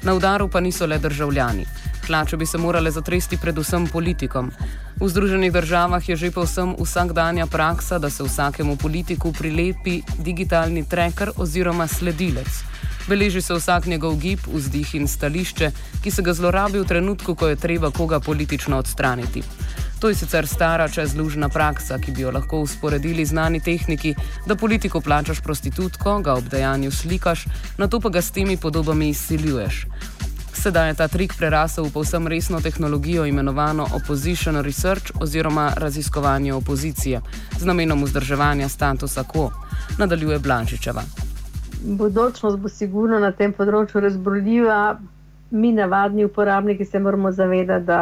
Na 0.02 0.14
udaru 0.14 0.48
pa 0.48 0.60
niso 0.60 0.86
le 0.86 0.98
državljani. 0.98 1.66
Hlače 2.06 2.36
bi 2.36 2.46
se 2.46 2.58
morale 2.58 2.90
zatresti 2.90 3.36
predvsem 3.36 3.86
politikom. 3.86 4.52
V 5.00 5.08
Združenih 5.08 5.52
državah 5.52 6.08
je 6.08 6.16
že 6.16 6.30
povsem 6.30 6.76
vsakdanja 6.78 7.46
praksa, 7.46 7.98
da 7.98 8.10
se 8.10 8.22
vsakemu 8.22 8.76
politiku 8.76 9.32
prilepi 9.32 10.02
digitalni 10.18 10.84
tracker 10.88 11.30
oziroma 11.36 11.86
sledilec. 11.86 12.62
Beleži 13.08 13.40
se 13.42 13.54
vsak 13.54 13.86
njegov 13.86 14.16
gib, 14.16 14.38
vzdih 14.52 14.94
in 14.94 15.08
stališče, 15.08 15.70
ki 16.04 16.10
se 16.10 16.22
ga 16.22 16.32
zlorabi 16.34 16.78
v 16.78 16.84
trenutku, 16.84 17.34
ko 17.34 17.48
je 17.48 17.56
treba 17.56 17.90
koga 17.90 18.20
politično 18.20 18.78
odstraniti. 18.78 19.42
To 20.00 20.08
je 20.08 20.14
sicer 20.14 20.46
stara 20.46 20.88
čezlužna 20.88 21.48
praksa, 21.48 21.98
ki 21.98 22.12
bi 22.12 22.22
jo 22.22 22.30
lahko 22.30 22.60
usporedili 22.60 23.24
znani 23.24 23.60
tehniki, 23.60 24.14
da 24.46 24.56
politiko 24.56 25.00
plačaš 25.00 25.40
prostitutko, 25.40 26.20
ga 26.20 26.34
ob 26.34 26.48
dejanju 26.48 26.90
slikaš, 26.90 27.44
na 27.78 27.88
to 27.88 28.00
pa 28.00 28.08
ga 28.08 28.22
s 28.22 28.30
temi 28.30 28.56
podobami 28.56 29.08
izsiljuješ. 29.08 29.86
Sedaj 30.52 30.88
je 30.88 30.94
ta 30.94 31.08
trik 31.08 31.34
prerasel 31.38 31.84
v 31.84 31.92
povsem 31.92 32.26
resno 32.28 32.60
tehnologijo 32.60 33.24
imenovano 33.26 33.86
opposition 33.94 34.60
research 34.60 35.12
oziroma 35.20 35.72
raziskovanje 35.76 36.54
opozicije 36.54 37.20
z 37.60 37.64
namenom 37.64 38.04
vzdrževanja 38.04 38.68
statusa 38.68 39.24
quo, 39.24 39.50
nadaljuje 39.98 40.38
Blančičeva 40.38 41.27
bodočnost 41.84 42.58
bo 42.58 42.68
sigurno 42.68 43.18
na 43.18 43.30
tem 43.32 43.52
področju 43.52 44.02
razborljiva. 44.04 44.78
Mi, 45.50 45.72
navadni 45.72 46.26
uporabniki, 46.28 46.84
se 46.84 47.00
moramo 47.00 47.30
zavedati, 47.32 47.86
da 47.88 48.00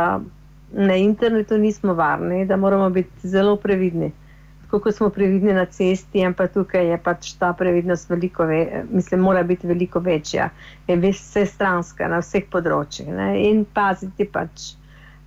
na 0.73 0.97
internetu 0.99 1.59
nismo 1.59 1.95
varni, 1.95 2.47
da 2.47 2.56
moramo 2.56 2.88
biti 2.90 3.28
zelo 3.28 3.56
previdni. 3.56 4.12
Tako 4.64 4.80
kot 4.83 4.97
smo 4.97 5.11
previdni 5.14 5.52
na 5.54 5.64
cesti, 5.71 6.25
ampak 6.26 6.50
tukaj 6.52 6.88
je 6.90 6.97
pač 6.99 7.28
ta 7.38 7.52
previdnost 7.54 8.11
veliko, 8.11 8.49
ve, 8.50 8.83
mislim, 8.90 9.21
mora 9.23 9.45
biti 9.47 9.66
veliko 9.66 10.02
večja, 10.02 10.49
je 10.88 10.97
vse 10.99 11.45
stranska 11.47 12.09
na 12.11 12.18
vseh 12.18 12.49
področjih. 12.50 13.12
Ne? 13.14 13.28
In 13.47 13.62
paziti 13.64 14.26
pač, 14.26 14.73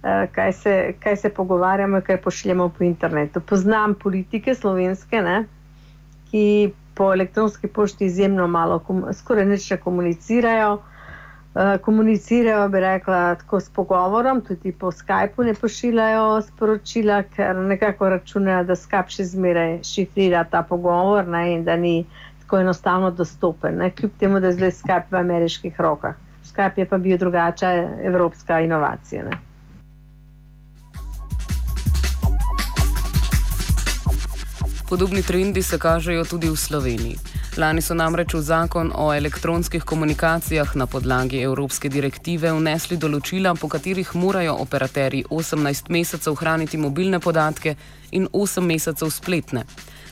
uh, 0.03 0.25
kaj, 0.35 0.51
se, 0.59 0.75
kaj 0.99 1.15
se 1.23 1.31
pogovarjamo, 1.31 2.03
kaj 2.03 2.19
pošljemo 2.25 2.67
po 2.75 2.83
internetu. 2.83 3.39
Poznam 3.39 3.95
politike 3.95 4.57
slovenske, 4.59 5.23
ne? 5.23 5.39
ki 6.29 6.43
po 6.99 7.13
elektronski 7.15 7.67
pošti 7.67 8.05
izjemno 8.05 8.47
malo, 8.47 8.81
skoraj 9.15 9.45
nič 9.47 9.69
ne 9.71 9.77
komunicirajo. 9.77 10.73
Uh, 10.73 10.81
komunicirajo, 11.81 12.65
bi 12.69 12.79
rekla, 12.79 13.35
tako 13.35 13.59
s 13.59 13.69
pogovorom, 13.69 14.41
tudi 14.41 14.71
po 14.71 14.91
Skypu 14.91 15.45
ne 15.47 15.53
pošiljajo 15.53 16.41
sporočila, 16.41 17.21
ker 17.23 17.55
nekako 17.71 18.09
računajo, 18.09 18.67
da 18.67 18.75
Skype 18.75 19.15
še 19.15 19.25
zmeraj 19.31 19.79
šifrira 19.87 20.43
ta 20.51 20.61
pogovor 20.63 21.27
ne, 21.27 21.45
in 21.55 21.63
da 21.63 21.79
ni 21.79 22.03
tako 22.43 22.59
enostavno 22.65 23.11
dostopen. 23.11 23.79
Ne, 23.79 23.91
kljub 23.95 24.19
temu, 24.19 24.43
da 24.43 24.51
je 24.51 24.59
zdaj 24.59 24.75
Skype 24.83 25.15
v 25.15 25.23
ameriških 25.23 25.81
rokah. 25.81 26.19
Skype 26.51 26.83
je 26.83 26.89
pa 26.91 26.97
bil 26.97 27.17
drugačna 27.17 27.73
evropska 28.11 28.59
inovacija. 28.67 29.23
Ne. 29.31 29.39
Podobni 34.89 35.21
trendi 35.23 35.63
se 35.63 35.77
kažejo 35.77 36.23
tudi 36.25 36.49
v 36.49 36.55
Sloveniji. 36.57 37.17
Lani 37.57 37.81
so 37.81 37.93
namreč 37.93 38.33
v 38.33 38.41
zakon 38.41 38.91
o 38.95 39.13
elektronskih 39.13 39.83
komunikacijah 39.83 40.75
na 40.75 40.87
podlagi 40.89 41.43
Evropske 41.45 41.89
direktive 41.89 42.49
vnesli 42.49 42.97
določila, 42.97 43.53
po 43.53 43.69
katerih 43.69 44.15
morajo 44.15 44.55
operaterji 44.65 45.27
18 45.29 45.93
mesecev 45.93 46.39
hraniti 46.41 46.81
mobilne 46.81 47.19
podatke 47.19 47.75
in 48.11 48.25
8 48.33 48.65
mesecev 48.65 49.13
spletne. 49.13 49.65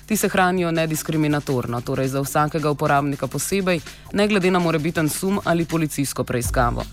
Ti 0.05 0.17
se 0.17 0.29
hranijo 0.29 0.71
nediskriminatorno, 0.71 1.81
torej 1.81 2.13
za 2.13 2.21
vsakega 2.21 2.69
uporabnika 2.69 3.27
posebej, 3.27 3.81
ne 4.13 4.27
glede 4.27 4.51
na 4.51 4.59
morebiten 4.59 5.09
sum 5.09 5.41
ali 5.43 5.65
policijsko 5.65 6.23
preiskavo. 6.23 6.85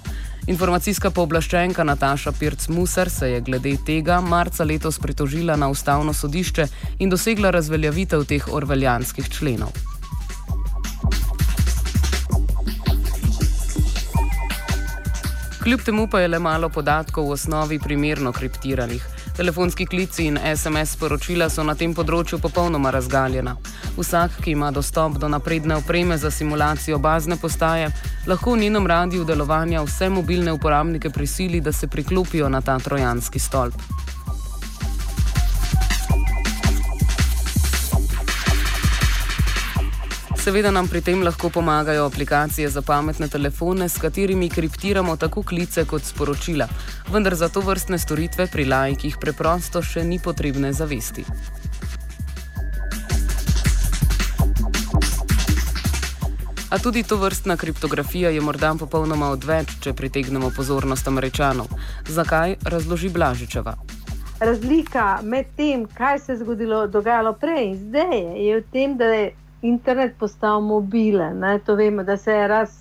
Informacijska 0.47 1.09
pooblaščenka 1.11 1.85
Nataša 1.89 2.33
Pirc-Musar 2.37 3.09
se 3.09 3.31
je 3.31 3.41
glede 3.41 3.71
tega 3.87 4.19
marca 4.21 4.65
letos 4.65 4.99
pritožila 5.01 5.57
na 5.57 5.71
ustavno 5.73 6.13
sodišče 6.13 6.67
in 6.99 7.11
dosegla 7.11 7.51
razveljavitev 7.51 8.25
teh 8.29 8.49
orveljanskih 8.53 9.31
členov. 9.33 9.73
Kljub 15.63 15.81
temu 15.81 16.09
pa 16.13 16.21
je 16.21 16.29
le 16.29 16.39
malo 16.39 16.69
podatkov 16.69 17.29
v 17.29 17.39
osnovi 17.39 17.79
primerno 17.79 18.33
kriptiranih. 18.33 19.07
Telefonski 19.37 19.87
klici 19.87 20.27
in 20.27 20.39
SMS 20.57 20.93
sporočila 20.93 21.49
so 21.49 21.65
na 21.65 21.75
tem 21.75 21.95
področju 21.95 22.39
popolnoma 22.39 22.93
razgaljena. 22.93 23.57
Vsak, 23.97 24.31
ki 24.43 24.51
ima 24.51 24.71
dostop 24.71 25.19
do 25.19 25.29
napredne 25.29 25.77
opreme 25.77 26.19
za 26.19 26.31
simulacijo 26.31 26.99
bazne 26.99 27.37
postaje, 27.37 27.91
lahko 28.27 28.53
v 28.53 28.59
njenem 28.59 28.87
radiju 28.87 29.25
delovanja 29.25 29.83
vse 29.83 30.09
mobilne 30.09 30.53
uporabnike 30.53 31.11
prisili, 31.11 31.61
da 31.61 31.73
se 31.73 31.87
priklopijo 31.87 32.49
na 32.49 32.61
ta 32.61 32.79
trojanski 32.79 33.39
stolp. 33.39 33.75
Seveda 40.45 40.71
nam 40.71 40.89
pri 40.89 41.01
tem 41.01 41.23
lahko 41.23 41.49
pomagajo 41.49 42.05
aplikacije 42.07 42.69
za 42.69 42.83
pametne 42.83 43.29
telefone, 43.29 43.89
s 43.89 43.97
katerimi 43.99 44.51
kriptiramo 44.51 45.17
tako 45.17 45.43
klice 45.43 45.85
kot 45.85 46.03
sporočila, 46.05 46.69
vendar 47.13 47.35
za 47.35 47.49
to 47.49 47.61
vrstne 47.61 47.99
storitve 47.99 48.47
pri 48.53 48.67
lajkih 48.69 49.17
preprosto 49.21 49.83
še 49.83 50.05
ni 50.05 50.19
potrebne 50.19 50.73
zavesti. 50.73 51.25
A 56.75 56.79
tudi 56.79 57.03
to 57.03 57.17
vrstna 57.17 57.57
kriptografija 57.57 58.31
je 58.31 58.41
morda 58.41 58.73
popolnoma 58.79 59.29
odveč, 59.31 59.77
če 59.81 59.93
pritegnemo 59.95 60.49
pozornost 60.57 61.07
američanov. 61.07 61.69
Zakaj, 62.11 62.57
razloži 62.67 63.11
Blažičeva. 63.15 63.77
Razlika 64.41 65.05
med 65.23 65.53
tem, 65.57 65.85
kaj 65.87 66.19
se 66.19 66.33
je 66.33 66.41
zgodilo, 66.41 66.81
dogajalo 66.91 67.33
prej 67.39 67.69
in 67.69 67.77
zdaj, 67.79 68.19
je 68.47 68.57
v 68.57 68.65
tem, 68.75 68.97
da 68.99 69.13
je 69.13 69.29
internet 69.63 70.17
postal 70.19 70.65
mobilen. 70.67 71.39
Ne? 71.45 71.61
To 71.63 71.77
vemo, 71.79 72.03
da 72.03 72.17
se 72.17 72.35
je 72.35 72.49
raz, 72.51 72.75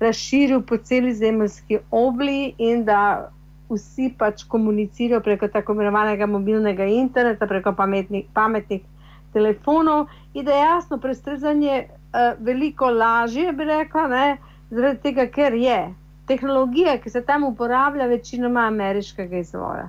razširil 0.00 0.64
po 0.66 0.80
celi 0.82 1.14
zemljski 1.14 1.78
obli 1.90 2.56
in 2.58 2.82
da 2.84 3.30
vsi 3.70 4.08
pač 4.18 4.42
komunicirajo 4.50 5.20
preko 5.22 5.46
tako 5.48 5.78
imenovanega 5.78 6.26
mobilnega 6.26 6.90
interneta, 6.90 7.46
preko 7.46 7.70
pametnih, 7.78 8.26
pametnih 8.34 8.82
telefonov. 9.32 10.08
In 10.34 10.44
da 10.44 10.58
je 10.58 10.66
jasno, 10.66 10.98
prestrezanje 10.98 11.84
veliko 12.38 12.90
lažje, 12.90 13.52
bi 13.52 13.64
rekla, 13.64 14.06
ne? 14.08 14.36
zaradi 14.70 15.00
tega, 15.00 15.26
ker 15.32 15.54
je 15.54 15.94
tehnologija, 16.28 16.98
ki 16.98 17.10
se 17.10 17.22
tam 17.24 17.44
uporablja, 17.44 18.06
večinoma 18.06 18.66
ameriškega 18.68 19.38
izvora. 19.38 19.88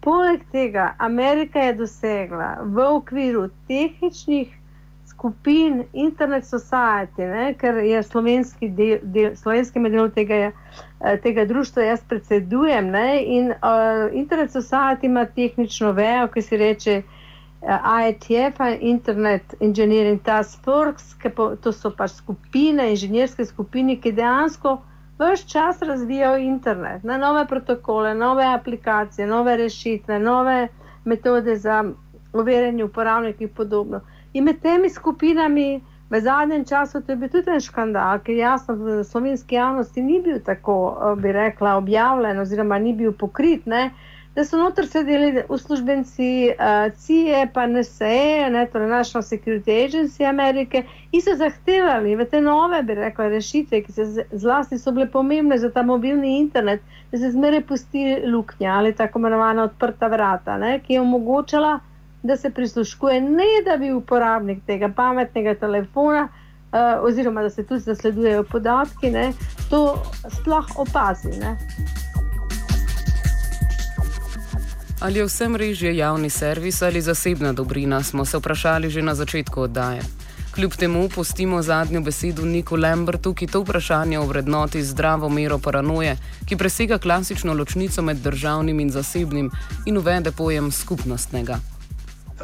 Poleg 0.00 0.40
tega, 0.52 0.94
Amerika 0.98 1.58
je 1.58 1.74
dosegla 1.74 2.56
v 2.62 2.86
okviru 2.96 3.48
tehničnih 3.68 4.58
skupin 5.06 5.84
Internet 5.92 6.46
Society, 6.46 7.26
ne, 7.30 7.54
ker 7.58 7.78
je 7.86 8.02
slovenski 8.02 8.68
del, 8.68 8.98
del, 9.02 9.36
slovenski 9.36 9.82
del 9.90 10.10
tega, 10.10 10.50
eh, 10.50 11.18
tega 11.22 11.44
društva, 11.46 11.82
jaz 11.82 12.02
predsedujem. 12.08 12.90
Ne, 12.90 13.22
in 13.22 13.52
uh, 13.52 14.06
Internet 14.12 14.50
Society 14.50 15.06
ima 15.06 15.24
tehnično 15.24 15.92
vejo, 15.92 16.28
ki 16.34 16.42
se 16.42 16.56
reče 16.56 16.96
eh, 16.98 17.21
IETF, 17.62 18.60
Internet 18.80 19.54
Engineering 19.60 20.18
Task 20.22 20.64
Force, 20.64 21.14
po, 21.34 21.56
to 21.56 21.72
so 21.72 21.90
pač 21.90 22.16
skupine, 22.18 22.88
inženirske 22.90 23.46
skupine, 23.46 23.96
ki 23.96 24.12
dejansko. 24.12 24.80
Ves 25.18 25.44
čas 25.46 25.82
razvijajo 25.82 26.40
internet, 26.42 27.04
ne, 27.04 27.18
nove 27.18 27.44
protokole, 27.46 28.14
nove 28.14 28.44
aplikacije, 28.44 29.26
nove 29.26 29.56
rešitve, 29.56 30.18
nove 30.18 30.68
metode 31.04 31.56
za 31.56 31.84
overjanje 32.32 32.84
uporabnikov 32.84 33.42
in 33.42 33.48
podobno. 33.48 34.00
In 34.32 34.44
med 34.44 34.62
temi 34.62 34.90
skupinami 34.90 35.80
v 36.10 36.20
zadnjem 36.20 36.64
času 36.64 37.00
to 37.00 37.12
je 37.12 37.16
bil 37.16 37.28
tudi 37.28 37.50
en 37.50 37.60
škandal, 37.60 38.18
ki 38.24 38.36
jasno 38.36 38.74
v 38.74 39.04
slovenski 39.04 39.54
javnosti 39.54 40.02
ni 40.02 40.18
bil 40.20 40.40
tako, 40.44 40.76
eh, 40.92 41.20
bi 41.20 41.32
rekla, 41.32 41.76
objavljen 41.76 42.40
oziroma 42.40 42.78
ni 42.78 42.92
bil 42.92 43.12
pokrit. 43.12 43.66
Ne? 43.66 43.90
Da 44.32 44.44
so 44.48 44.56
noter 44.56 44.86
sedeli 44.88 45.42
uslužbenci 45.52 46.28
uh, 46.54 46.88
CIA, 46.96 47.42
pa 47.52 47.66
NSA, 47.68 48.48
ne, 48.54 48.64
torej 48.72 48.88
National 48.88 49.22
Security 49.22 49.74
Agency 49.84 50.24
Amerike, 50.24 50.86
in 51.12 51.20
so 51.20 51.36
zahtevali 51.36 52.16
v 52.16 52.24
te 52.30 52.40
nove, 52.40 52.80
bi 52.88 52.96
rekla, 52.96 53.28
rešitve, 53.34 53.82
ki 53.84 53.92
se 53.92 54.26
zlasti 54.32 54.80
so 54.80 54.94
bile 54.96 55.10
pomembne 55.12 55.58
za 55.60 55.68
ta 55.70 55.84
mobilni 55.84 56.38
internet, 56.40 56.80
da 57.12 57.20
se 57.20 57.30
zmeraj 57.36 57.66
pusti 57.68 58.22
luknja 58.24 58.78
ali 58.80 58.96
tako 58.96 59.20
imenovana 59.20 59.68
odprta 59.68 60.08
vrata, 60.08 60.56
ne, 60.58 60.78
ki 60.80 60.96
je 60.96 61.04
omogočala 61.04 61.78
da 62.22 62.36
se 62.36 62.50
prisluškuje, 62.50 63.20
ne 63.20 63.44
da 63.64 63.76
bi 63.76 63.92
uporabnik 63.92 64.64
tega 64.66 64.88
pametnega 64.96 65.54
telefona, 65.54 66.28
uh, 66.72 67.04
oziroma 67.04 67.42
da 67.42 67.50
se 67.50 67.66
tudi 67.66 67.80
zasledujejo 67.80 68.44
podatki, 68.44 69.10
ne, 69.10 69.32
to 69.70 70.02
sploh 70.40 70.66
opazi. 70.76 71.38
Ne. 71.40 71.56
Ali 75.02 75.18
je 75.18 75.24
vse 75.24 75.48
mrežje 75.48 75.96
javni 75.96 76.30
servis 76.30 76.82
ali 76.82 77.00
zasebna 77.00 77.52
dobrina, 77.52 78.02
smo 78.02 78.24
se 78.24 78.38
vprašali 78.38 78.90
že 78.90 79.02
na 79.02 79.14
začetku 79.14 79.60
oddaje. 79.60 80.02
Kljub 80.54 80.72
temu 80.72 81.08
pustimo 81.08 81.62
zadnjo 81.62 82.00
besedo 82.00 82.44
Niku 82.44 82.76
Lambertu, 82.76 83.34
ki 83.34 83.46
to 83.46 83.60
vprašanje 83.60 84.18
o 84.18 84.26
vrednoti 84.26 84.82
zdravo 84.82 85.28
mero 85.28 85.58
paranoje, 85.58 86.16
ki 86.46 86.56
presega 86.56 86.98
klasično 86.98 87.54
ločnico 87.54 88.02
med 88.02 88.16
državnim 88.16 88.80
in 88.80 88.90
zasebnim 88.90 89.50
in 89.86 89.98
uvede 89.98 90.32
pojem 90.32 90.70
skupnostnega. 90.72 91.58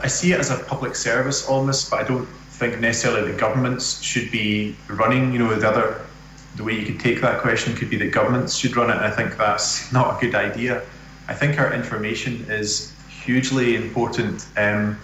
I 0.05 0.09
see 0.09 0.33
it 0.33 0.41
as 0.41 0.51
a 0.51 0.59
public 0.69 0.97
service 0.97 1.47
almost, 1.49 1.91
but 1.91 2.01
I 2.01 2.13
don't 2.13 2.27
think 2.59 2.81
necessarily 2.81 3.33
the 3.33 3.39
governments 3.47 4.03
should 4.03 4.31
be 4.33 4.75
running. 4.89 5.35
You 5.35 5.39
know, 5.39 5.61
the 5.61 5.69
other 5.69 5.95
the 6.57 6.65
way 6.65 6.75
you 6.75 6.87
could 6.87 7.01
take 7.01 7.21
that 7.21 7.43
question 7.43 7.77
could 7.77 7.91
be 7.91 7.99
that 7.99 8.13
governments 8.15 8.57
should 8.57 8.77
run 8.77 8.91
it. 8.91 8.97
And 8.97 9.07
I 9.07 9.17
think 9.17 9.37
that's 9.37 9.93
not 9.99 10.07
a 10.17 10.27
good 10.27 10.35
idea. 10.35 10.83
I 11.29 11.35
think 11.35 11.59
our 11.61 11.73
information 11.73 12.47
is 12.49 12.93
hugely 13.09 13.77
important. 13.77 14.47
Um, 14.57 14.99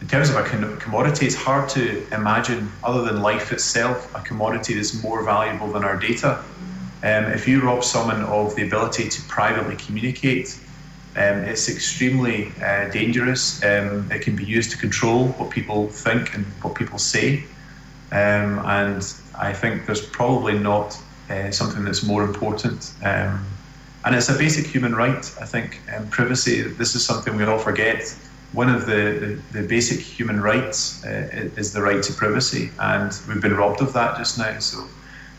in 0.00 0.06
terms 0.06 0.30
of 0.30 0.36
a 0.36 0.44
commodity, 0.76 1.26
it's 1.26 1.34
hard 1.34 1.68
to 1.70 2.06
imagine, 2.14 2.70
other 2.84 3.02
than 3.02 3.20
life 3.20 3.50
itself, 3.50 4.14
a 4.14 4.20
commodity 4.20 4.74
that's 4.74 5.02
more 5.02 5.24
valuable 5.24 5.72
than 5.72 5.82
our 5.82 5.96
data. 5.96 6.44
Um, 7.02 7.24
if 7.32 7.48
you 7.48 7.60
rob 7.60 7.82
someone 7.82 8.22
of 8.22 8.54
the 8.54 8.64
ability 8.64 9.08
to 9.08 9.22
privately 9.22 9.74
communicate, 9.74 10.56
um, 11.16 11.38
it's 11.38 11.68
extremely 11.68 12.52
uh, 12.62 12.88
dangerous. 12.90 13.60
Um, 13.64 14.10
it 14.12 14.22
can 14.22 14.36
be 14.36 14.44
used 14.44 14.70
to 14.70 14.78
control 14.78 15.28
what 15.30 15.50
people 15.50 15.88
think 15.88 16.34
and 16.34 16.44
what 16.62 16.76
people 16.76 16.98
say. 16.98 17.42
Um, 18.12 18.60
and 18.64 19.02
I 19.34 19.52
think 19.52 19.86
there's 19.86 20.06
probably 20.06 20.56
not 20.56 20.96
uh, 21.28 21.50
something 21.50 21.84
that's 21.84 22.04
more 22.04 22.22
important. 22.22 22.92
And 24.08 24.16
it's 24.16 24.30
a 24.30 24.38
basic 24.38 24.66
human 24.66 24.94
right, 24.94 25.22
I 25.38 25.44
think. 25.44 25.82
Um, 25.94 26.08
privacy, 26.08 26.62
this 26.62 26.94
is 26.94 27.04
something 27.04 27.36
we 27.36 27.44
all 27.44 27.58
forget. 27.58 28.08
One 28.54 28.70
of 28.70 28.86
the, 28.86 29.38
the, 29.52 29.60
the 29.60 29.68
basic 29.68 30.00
human 30.00 30.40
rights 30.40 31.04
uh, 31.04 31.50
is 31.58 31.74
the 31.74 31.82
right 31.82 32.02
to 32.02 32.14
privacy, 32.14 32.70
and 32.78 33.12
we've 33.28 33.42
been 33.42 33.54
robbed 33.54 33.82
of 33.82 33.92
that 33.92 34.16
just 34.16 34.38
now. 34.38 34.58
So 34.60 34.78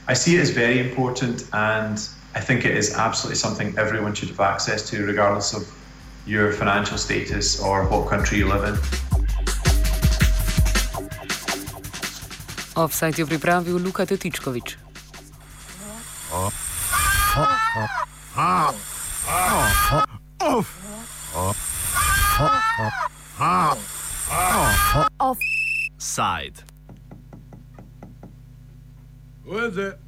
I 0.08 0.14
see 0.14 0.36
it 0.36 0.42
as 0.42 0.52
very 0.52 0.88
important 0.88 1.50
and 1.52 1.98
I 2.36 2.42
think 2.42 2.64
it 2.64 2.78
is 2.78 2.94
absolutely 2.94 3.38
something 3.38 3.76
everyone 3.76 4.14
should 4.14 4.30
have 4.30 4.40
access 4.40 4.88
to, 4.92 5.04
regardless 5.04 5.52
of 5.56 5.68
your 6.28 6.54
financial 6.54 7.00
status 7.00 7.60
or 7.60 7.88
what 7.90 8.08
country 8.08 8.38
you 8.38 8.48
live 8.48 8.66
in. 8.66 8.78
Offside 12.76 13.18
je 13.18 13.26
pripravil 13.26 13.82
Luka 13.82 14.06
Tetičkovič. 14.06 14.78
Offside. 16.32 16.70
Where 17.76 18.09
is 29.70 29.78
it? 29.78 30.00